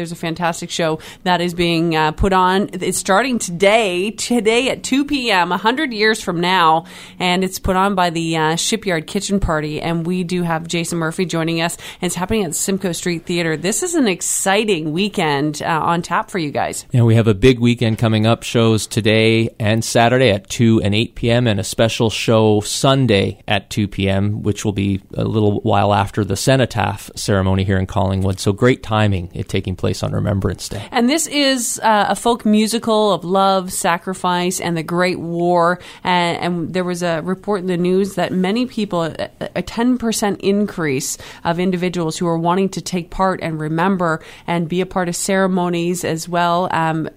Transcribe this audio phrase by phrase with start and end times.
[0.00, 2.70] there's a fantastic show that is being uh, put on.
[2.72, 6.86] It's starting today, today at 2 p.m., 100 years from now,
[7.18, 9.78] and it's put on by the uh, Shipyard Kitchen Party.
[9.78, 11.76] And we do have Jason Murphy joining us.
[12.00, 13.58] It's happening at Simcoe Street Theater.
[13.58, 16.86] This is an exciting weekend uh, on tap for you guys.
[16.94, 18.42] And we have a big weekend coming up.
[18.42, 23.68] Shows today and Saturday at 2 and 8 p.m., and a special show Sunday at
[23.68, 28.40] 2 p.m., which will be a little while after the cenotaph ceremony here in Collingwood.
[28.40, 30.86] So great timing it taking place on Remembrance Day.
[30.90, 35.80] And this is uh, a folk musical of love, sacrifice, and the Great War.
[36.04, 40.40] And, and there was a report in the news that many people, a, a 10%
[40.40, 45.08] increase of individuals who are wanting to take part and remember and be a part
[45.08, 46.68] of ceremonies as well.
[46.70, 47.08] Um,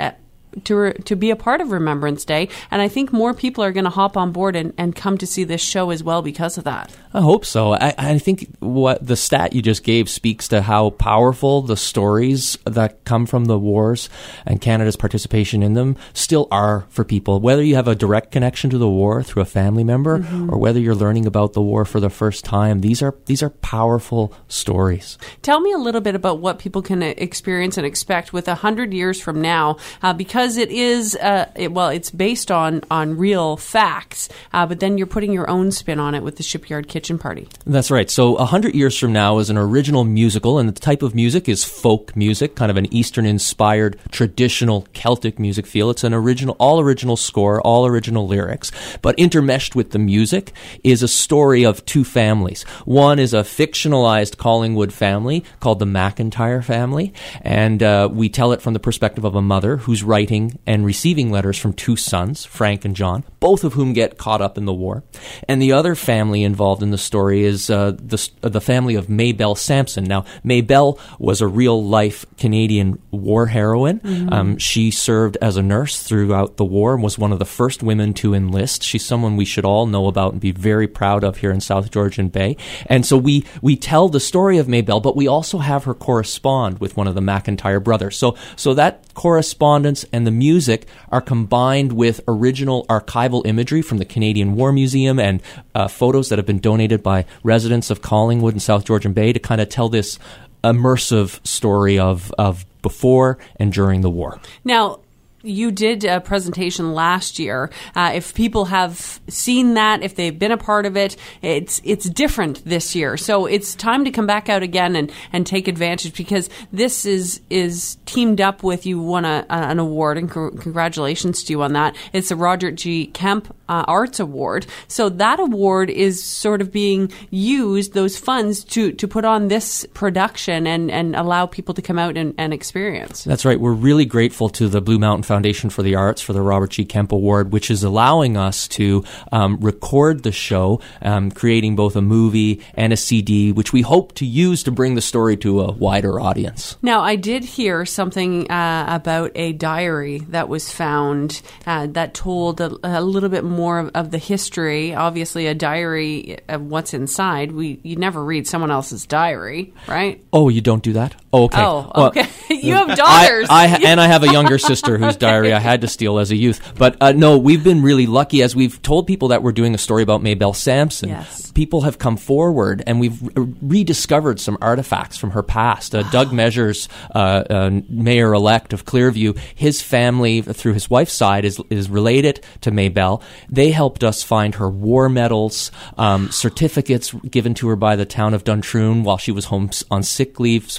[0.65, 3.83] to to be a part of Remembrance Day, and I think more people are going
[3.83, 6.63] to hop on board and, and come to see this show as well because of
[6.63, 6.91] that.
[7.13, 7.73] I hope so.
[7.73, 12.57] I, I think what the stat you just gave speaks to how powerful the stories
[12.65, 14.09] that come from the wars
[14.45, 17.39] and Canada's participation in them still are for people.
[17.39, 20.51] Whether you have a direct connection to the war through a family member, mm-hmm.
[20.51, 23.51] or whether you're learning about the war for the first time, these are these are
[23.51, 25.17] powerful stories.
[25.41, 28.93] Tell me a little bit about what people can experience and expect with a hundred
[28.93, 33.17] years from now, uh, because because it is uh, it, well, it's based on on
[33.17, 36.89] real facts, uh, but then you're putting your own spin on it with the Shipyard
[36.89, 37.47] Kitchen Party.
[37.65, 38.09] That's right.
[38.09, 41.47] So a hundred years from now is an original musical, and the type of music
[41.47, 45.89] is folk music, kind of an Eastern-inspired, traditional Celtic music feel.
[45.89, 48.69] It's an original, all original score, all original lyrics,
[49.01, 50.51] but intermeshed with the music
[50.83, 52.63] is a story of two families.
[52.83, 58.61] One is a fictionalized Collingwood family called the McIntyre family, and uh, we tell it
[58.61, 60.32] from the perspective of a mother who's writing
[60.65, 64.57] and receiving letters from two sons, Frank and John, both of whom get caught up
[64.57, 65.03] in the war.
[65.47, 69.09] And the other family involved in the story is uh, the, uh, the family of
[69.09, 70.03] Maybelle Sampson.
[70.03, 73.99] Now, Maybelle was a real life Canadian war heroine.
[73.99, 74.33] Mm-hmm.
[74.33, 77.83] Um, she served as a nurse throughout the war and was one of the first
[77.83, 78.83] women to enlist.
[78.83, 81.91] She's someone we should all know about and be very proud of here in South
[81.91, 82.57] Georgian Bay.
[82.87, 86.79] And so we, we tell the story of Maybelle, but we also have her correspond
[86.79, 88.17] with one of the McIntyre brothers.
[88.17, 94.05] So, so that correspondence and the music are combined with original archival imagery from the
[94.05, 95.41] Canadian War Museum and
[95.75, 99.39] uh, photos that have been donated by residents of Collingwood and South Georgian Bay to
[99.39, 100.19] kind of tell this
[100.63, 104.39] immersive story of, of before and during the war.
[104.63, 104.99] Now,
[105.43, 107.69] you did a presentation last year.
[107.95, 112.09] Uh, if people have seen that, if they've been a part of it, it's it's
[112.09, 113.17] different this year.
[113.17, 117.41] So it's time to come back out again and, and take advantage because this is
[117.49, 121.95] is teamed up with you won a, an award and congratulations to you on that.
[122.13, 123.07] It's the Roger G.
[123.07, 124.65] Kemp uh, Arts Award.
[124.87, 129.85] So that award is sort of being used those funds to to put on this
[129.93, 133.23] production and and allow people to come out and, and experience.
[133.23, 133.59] That's right.
[133.59, 136.85] We're really grateful to the Blue Mountain Foundation for the Arts for the Robert G.
[136.85, 142.01] Kemp Award, which is allowing us to um, record the show, um, creating both a
[142.01, 145.71] movie and a CD, which we hope to use to bring the story to a
[145.71, 146.77] wider audience.
[146.81, 152.61] Now, I did hear something uh, about a diary that was found uh, that told
[152.61, 154.93] a, a, little bit more of, of, the history.
[154.93, 157.51] Obviously, a diary of what's inside.
[157.51, 160.23] We you never read someone else's diary, right?
[160.31, 161.15] Oh, you don't do that.
[161.33, 161.61] Oh, okay.
[161.61, 162.27] Oh, okay.
[162.49, 163.47] Well, you have daughters.
[163.49, 166.29] I, I, and I have a younger sister who's diary I had to steal as
[166.29, 166.73] a youth.
[166.77, 169.79] But uh, no, we've been really lucky as we've told people that we're doing a
[169.79, 171.09] story about Maybelle Sampson.
[171.09, 171.51] Yes.
[171.51, 175.95] People have come forward and we've rediscovered some artifacts from her past.
[175.95, 181.45] Uh, Doug Measures, uh, uh mayor elect of Clearview, his family through his wife's side
[181.45, 183.23] is is related to Maybelle.
[183.49, 188.33] They helped us find her war medals, um, certificates given to her by the town
[188.33, 190.69] of Duntroon while she was home on sick leave.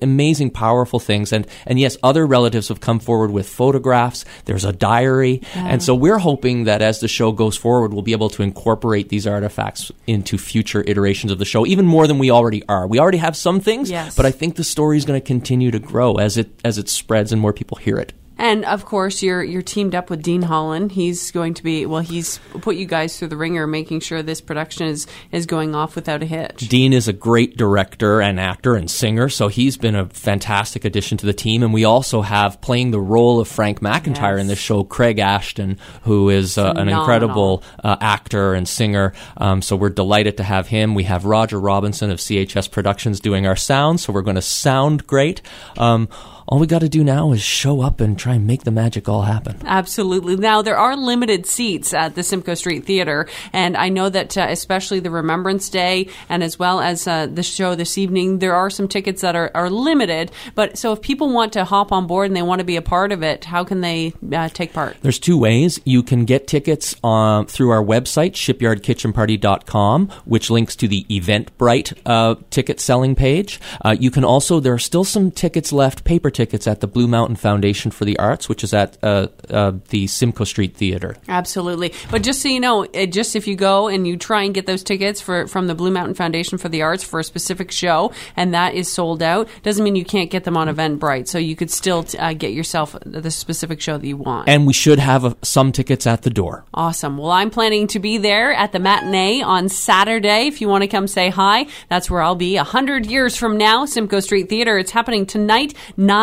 [0.00, 1.32] Amazing, powerful things.
[1.32, 5.40] And and yes, other relatives have come forward with photographs photographs, there's a diary.
[5.54, 5.68] Yeah.
[5.68, 9.08] And so we're hoping that as the show goes forward, we'll be able to incorporate
[9.08, 12.86] these artifacts into future iterations of the show, even more than we already are.
[12.86, 14.16] We already have some things, yes.
[14.16, 16.88] but I think the story is going to continue to grow as it as it
[16.88, 18.12] spreads and more people hear it.
[18.42, 20.90] And of course, you're you're teamed up with Dean Holland.
[20.90, 22.02] He's going to be well.
[22.02, 25.94] He's put you guys through the ringer, making sure this production is is going off
[25.94, 26.68] without a hitch.
[26.68, 31.18] Dean is a great director and actor and singer, so he's been a fantastic addition
[31.18, 31.62] to the team.
[31.62, 34.40] And we also have playing the role of Frank McIntyre yes.
[34.40, 39.12] in this show, Craig Ashton, who is uh, an incredible uh, actor and singer.
[39.36, 40.96] Um, so we're delighted to have him.
[40.96, 45.06] We have Roger Robinson of CHS Productions doing our sound, so we're going to sound
[45.06, 45.42] great.
[45.78, 46.08] Um,
[46.52, 49.08] all we got to do now is show up and try and make the magic
[49.08, 49.56] all happen.
[49.64, 50.36] Absolutely.
[50.36, 54.48] Now, there are limited seats at the Simcoe Street Theater, and I know that uh,
[54.50, 58.68] especially the Remembrance Day and as well as uh, the show this evening, there are
[58.68, 60.30] some tickets that are, are limited.
[60.54, 62.82] But so if people want to hop on board and they want to be a
[62.82, 64.98] part of it, how can they uh, take part?
[65.00, 65.80] There's two ways.
[65.86, 72.34] You can get tickets uh, through our website, shipyardkitchenparty.com, which links to the Eventbrite uh,
[72.50, 73.58] ticket selling page.
[73.82, 77.06] Uh, you can also, there are still some tickets left, paper tickets, at the Blue
[77.06, 81.16] Mountain Foundation for the Arts, which is at uh, uh, the Simcoe Street Theater.
[81.28, 81.92] Absolutely.
[82.10, 84.66] But just so you know, it, just if you go and you try and get
[84.66, 88.12] those tickets for from the Blue Mountain Foundation for the Arts for a specific show,
[88.36, 91.28] and that is sold out, doesn't mean you can't get them on Eventbrite.
[91.28, 94.48] So you could still uh, get yourself the specific show that you want.
[94.48, 96.64] And we should have uh, some tickets at the door.
[96.74, 97.18] Awesome.
[97.18, 100.46] Well, I'm planning to be there at the matinee on Saturday.
[100.46, 102.56] If you want to come say hi, that's where I'll be.
[102.56, 104.78] A hundred years from now, Simcoe Street Theater.
[104.78, 106.21] It's happening tonight, nine,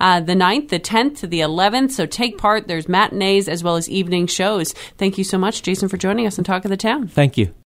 [0.00, 1.92] uh, the 9th, the 10th, to the 11th.
[1.92, 2.68] So take part.
[2.68, 4.72] There's matinees as well as evening shows.
[4.98, 7.08] Thank you so much, Jason, for joining us and Talk of the Town.
[7.08, 7.52] Thank you.